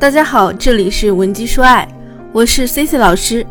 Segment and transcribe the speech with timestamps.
[0.00, 1.86] 大家好，这里是文姬说爱，
[2.32, 3.46] 我是 C C 老师。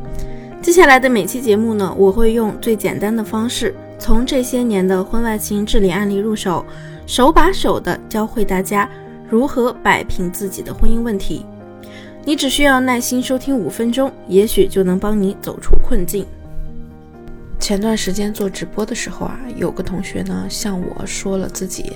[0.63, 6.65] 接下来的每期节目呢，我会用最简单的方式，从这些年的婚外情治理案例入手，
[7.05, 8.89] 手把手的教会大家
[9.29, 11.45] 如何摆平自己的婚姻问题。
[12.25, 16.25] 你只需要耐心收听五分钟，也许就能帮你走出困境。
[17.59, 21.95] 前段时间做直播的时候啊，有个同学呢向我说了自己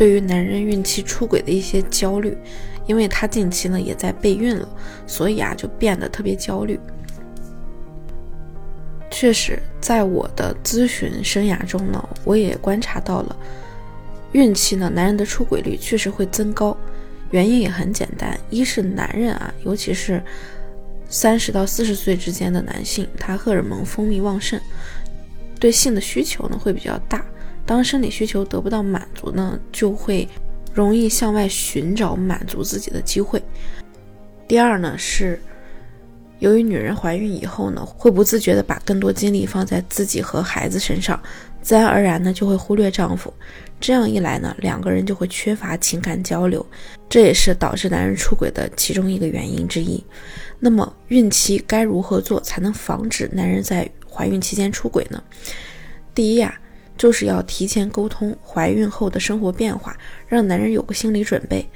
[0.00, 2.34] 对于男人孕期出轨的一些焦虑，
[2.86, 4.66] 因为他近期呢也在备孕了，
[5.06, 6.80] 所以啊就变得特别焦虑。
[9.10, 13.36] 确实，在我的咨询生涯中呢，我也观察到了，
[14.32, 16.74] 孕期呢男人的出轨率确实会增高，
[17.30, 20.22] 原因也很简单，一是男人啊，尤其是。
[21.10, 24.58] 三十到四十岁之间的男性，他荷尔蒙分泌旺盛，
[25.58, 27.22] 对性的需求呢会比较大。
[27.70, 30.28] 当生理需求得不到满足呢，就会
[30.74, 33.40] 容易向外寻找满足自己的机会。
[34.48, 35.40] 第二呢是，
[36.40, 41.22] 由于女人怀孕以后呢，会不自觉的把更多精力放在自己和孩子身上，
[41.62, 43.32] 自然而然呢就会忽略丈夫。
[43.78, 46.66] 这样一来呢，两个人就会缺乏情感交流，
[47.08, 50.04] 这也是导致男人出轨的其中一个原因之一。
[50.58, 55.22] 那么孕期该如何做才能防止男人在怀孕期间出轨呢？
[56.12, 56.59] 第一呀，
[57.00, 59.96] 就是要提前沟通怀孕后的生活变化，
[60.28, 61.66] 让男人有个心理准备，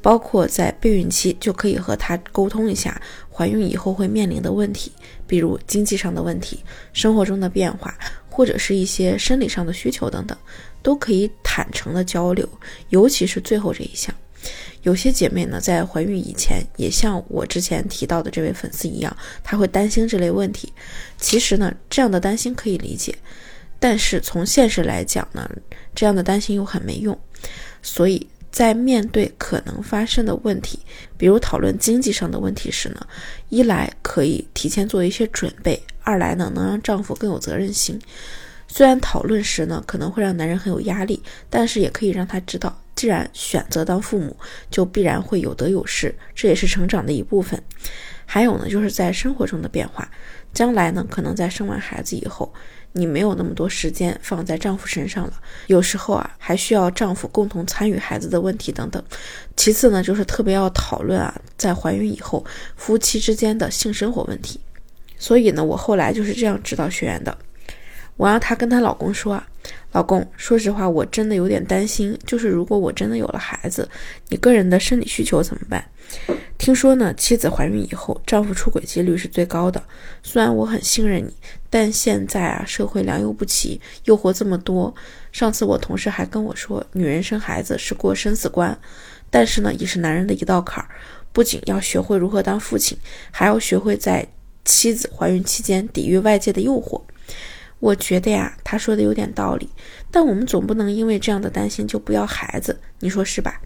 [0.00, 4.92] 包括在备孕期就可以和他沟通一下怀孕以后会面临的问题，
[5.26, 6.60] 比如经济上的问题、
[6.92, 7.92] 生活中的变化，
[8.30, 10.38] 或者是一些生理上的需求等等，
[10.80, 12.48] 都可以坦诚的交流，
[12.90, 14.14] 尤其是最后这一项。
[14.82, 20.72] 有些姐妹呢，在怀孕以前也像我之前提到的这位粉丝一样，她会担心这类问题。
[21.16, 23.12] 其实呢，这样的担心可以理解，
[23.78, 25.48] 但是从现实来讲呢，
[25.94, 27.18] 这样的担心又很没用。
[27.82, 30.78] 所以在面对可能发生的问题，
[31.16, 33.06] 比如讨论经济上的问题时呢，
[33.48, 38.00] 一来可以提前做一些准备，二来呢能让丈夫更有责任心。
[38.66, 42.76] 虽然讨论时呢可能会让男人很有压力，但是也可以让他知道。
[42.94, 44.36] 既然选择当父母，
[44.72, 47.62] 就必然会有得有失，这也是成长的一部分。
[48.30, 50.06] 还有呢，就是在生活中的变化，
[50.52, 52.52] 将来呢，可能在生完孩子以后，
[52.92, 55.32] 你没有那么多时间放在丈夫身上了，
[55.68, 59.02] 有时候啊，还需要丈夫共同参与孩子的问题等等。
[59.56, 62.44] 其次呢，就是特别要讨论啊，在怀孕以后
[62.76, 64.60] 夫妻之间的性生活问题。
[65.16, 67.34] 所以呢，我后来就是这样指导学员的。
[68.18, 69.48] 我让她跟她老公说啊，
[69.92, 73.88] 老公，说实话，我真的有点担心，就是如果我真的有了孩子，
[74.28, 75.82] 你个人的生理需求怎么办？
[76.68, 79.82] 听说呢，妻子怀孕以后，丈夫出轨几率是最高的。
[80.22, 81.32] 虽然我很信任你，
[81.70, 84.94] 但现在啊，社会良莠不齐，诱惑这么多。
[85.32, 88.78] 上次我同事还跟我说，女人生孩子是过生死关，
[89.30, 90.90] 但是呢，也是男人的一道坎儿。
[91.32, 92.98] 不仅要学会如何当父亲，
[93.30, 94.28] 还要学会在
[94.66, 97.00] 妻子怀孕期间抵御外界的诱惑。
[97.78, 99.70] 我觉得呀，他说的有点道理，
[100.10, 103.58] 但我们总不能因为这样的担心就不要孩子，你说是吧？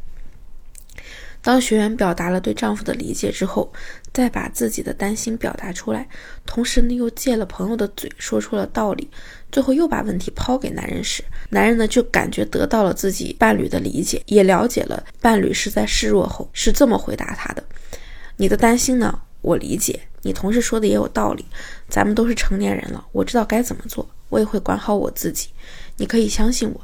[1.43, 3.71] 当学员表达了对丈夫的理解之后，
[4.13, 6.09] 再把自己的担心表达出来，
[6.47, 9.11] 同时呢又借了朋友的嘴说出了道理，
[9.51, 17.65] 最后又把问题抛给男人时，男人呢就感觉得到了自己伴侣的理解，也了解了伴侣是在示弱后是这么回答他的。
[18.37, 20.01] 你的担心呢，我理解。
[20.25, 21.45] 你同事说的也有道理，
[21.89, 25.49] 咱们都是成年人了，我知道该怎么做，我也会管好我自己，
[25.97, 26.81] 你可以相信我。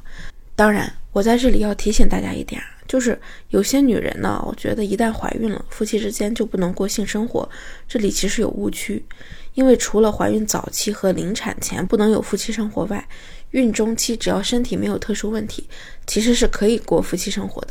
[0.57, 3.17] 当然，我在这里要提醒大家一点啊，就是
[3.51, 7.49] 有些女人呢，我觉得一旦怀孕了，夫妻之间就不能过性生活，
[7.87, 9.05] 这里其实有误区，
[9.53, 13.07] 因为除了怀孕早期和临产前不能有夫妻生活外，
[13.51, 15.69] 孕中期只要身体没有特殊问题，
[16.07, 17.69] 其实是可以过夫妻生活的。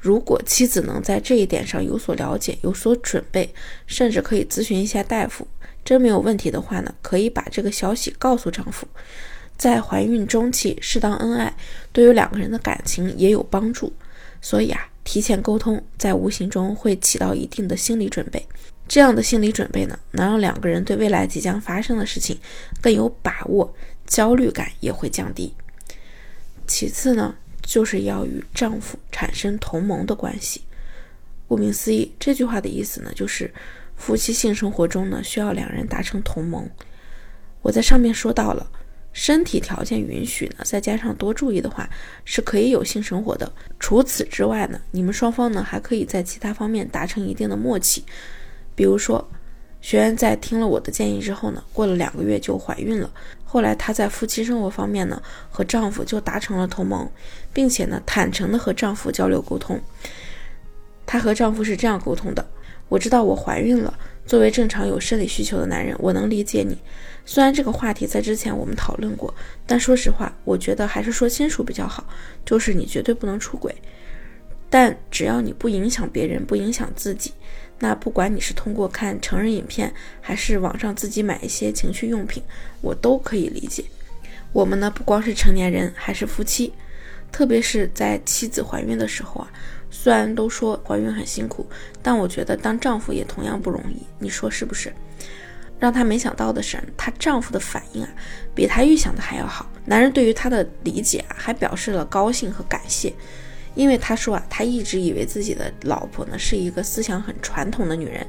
[0.00, 3.52] 如果妻子能在这一点上有所了解、有所准备，
[3.86, 5.46] 甚至可以咨询一下大夫，
[5.84, 8.86] 真没有问题的话呢，可以把这个消息告诉丈夫。
[9.58, 11.54] 在怀孕中期适当恩爱，
[11.92, 13.92] 对于两个人的感情也有帮助。
[14.40, 18.46] 所以啊，提前沟通在无形中会起到一定的心理准备。
[18.88, 22.38] 这样的心理准备呢，能让两个人对未来即将发生的事情
[22.80, 23.74] 更有把握，
[24.06, 25.54] 焦虑感也会降低。
[26.66, 27.34] 其次呢。
[27.66, 30.62] 就是要与丈夫产生同盟的关系。
[31.48, 33.52] 顾名思义，这句话的意思呢，就是
[33.96, 36.70] 夫妻性生活中呢，需要两人达成同盟。
[37.62, 38.70] 我在上面说到了，
[39.18, 41.88] 身体条件允许呢，再加上多注意的话，
[42.26, 43.50] 是可以有性生活的。
[43.80, 48.04] 除此之外呢，你们双方呢，还可以在其他方面达成一定的默契，
[48.74, 49.26] 比如说。
[49.82, 53.08] 学员在听了我的建议之后呢，过了两个月就怀孕了。
[53.44, 57.08] 后来她在夫妻生活方面呢，和丈夫就达成了同盟，
[57.52, 59.80] 并且呢，坦诚的和丈夫交流沟通。
[61.04, 62.44] 她和丈夫是这样沟通的
[62.88, 63.92] ：“我知道我怀孕了，
[64.26, 66.78] 作为正常有生理需求的男人，我能理解你。
[67.24, 69.34] 虽然这个话题在之前我们讨论过，
[69.66, 72.06] 但说实话，我觉得还是说清楚比较好。
[72.44, 73.74] 就是你绝对不能出轨，
[74.70, 77.32] 但只要你不影响别人，不影响自己，
[77.80, 82.40] 那不管你是通过看成人影片，还是网上自己买一些情趣用品，
[82.80, 83.84] 我都可以理解。
[84.52, 86.72] 我们呢，不光是成年人，还是夫妻。”
[87.32, 89.52] 特别是在妻子怀孕的时候啊，
[89.98, 91.66] 虽然都说怀孕很辛苦，
[92.02, 94.02] 但我觉得当丈夫也同样不容易。
[94.18, 94.92] 你说是不是？
[95.80, 98.08] 让她没想到的是，她丈夫的反应啊，
[98.54, 99.68] 比她预想的还要好。
[99.86, 103.12] 男人对于她的理解啊，还表示了高兴和感谢，
[103.74, 108.24] 因为他说啊，他一直以为自己的老婆呢是一个思想很传统的女人，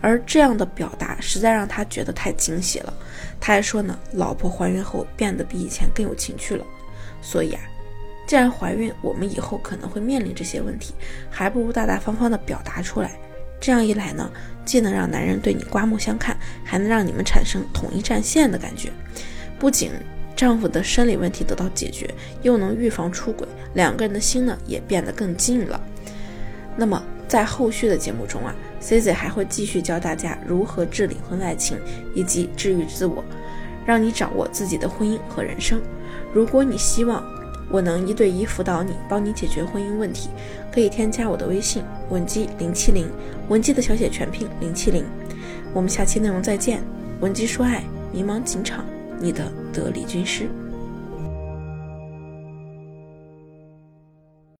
[0.00, 2.92] 而这样的表达实在让他觉得太惊喜了。
[3.38, 6.66] 他还说呢，老婆怀孕后变得比以前更有情趣了，
[7.22, 7.60] 所以啊。
[8.26, 10.94] 既然怀孕，我们以后可能会面临这些问题，
[11.30, 13.18] 还不如大大方方的表达出来。
[13.60, 14.30] 这样一来呢，
[14.64, 18.90] 既能让男人对你刮目相看，还能让你们产生统一战线的感觉。
[19.58, 19.92] 不仅
[20.34, 25.80] 丈夫的生理问题得到解决，又能预防出轨，两个人的心呢也变得更近了。
[26.76, 31.78] 那么在后续的节目中啊，C Z 还会继续教大家如何治理婚外情，
[32.14, 33.22] 以及治愈自我，
[33.86, 35.80] 让你掌握自己的婚姻和人生。
[36.32, 37.22] 如果你希望，
[37.70, 40.28] 我能一对一辅导你，帮你解决婚姻问题，
[40.72, 43.08] 可以添加我的微信文姬零七零，
[43.48, 45.04] 文姬的小写全拼零七零。
[45.72, 46.82] 我们下期内容再见，
[47.20, 47.82] 文姬说爱，
[48.12, 48.84] 迷茫情场，
[49.18, 50.48] 你的得力军师。